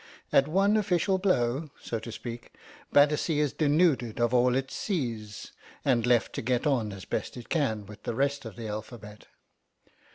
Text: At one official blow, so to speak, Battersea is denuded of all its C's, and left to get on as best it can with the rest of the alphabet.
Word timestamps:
At 0.33 0.47
one 0.47 0.77
official 0.77 1.19
blow, 1.19 1.69
so 1.79 1.99
to 1.99 2.11
speak, 2.11 2.55
Battersea 2.91 3.39
is 3.39 3.53
denuded 3.53 4.19
of 4.19 4.33
all 4.33 4.55
its 4.55 4.73
C's, 4.75 5.51
and 5.85 6.07
left 6.07 6.33
to 6.33 6.41
get 6.41 6.65
on 6.65 6.91
as 6.91 7.05
best 7.05 7.37
it 7.37 7.49
can 7.49 7.85
with 7.85 8.01
the 8.01 8.15
rest 8.15 8.43
of 8.43 8.55
the 8.55 8.67
alphabet. 8.67 9.27